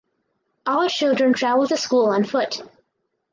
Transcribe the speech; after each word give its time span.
All 0.65 0.89
children 0.89 1.33
travel 1.33 1.67
to 1.67 1.77
school 1.77 2.05
on 2.07 2.23
foot. 2.23 2.63